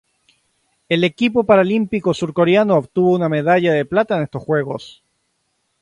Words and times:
El 0.89 1.03
equipo 1.03 1.43
paralímpico 1.43 2.15
surcoreano 2.15 2.75
obtuvo 2.75 3.11
una 3.13 3.29
medalla 3.29 3.71
de 3.71 3.85
plata 3.85 4.17
en 4.17 4.23
estos 4.23 4.41
Juegos. 4.41 5.03